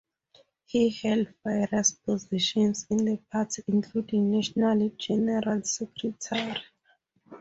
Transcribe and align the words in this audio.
He 0.65 0.89
held 0.89 1.31
various 1.45 1.91
positions 1.91 2.87
in 2.89 3.05
the 3.05 3.17
party 3.31 3.61
including 3.67 4.31
national 4.31 4.89
general 4.97 5.61
secretary. 5.61 6.57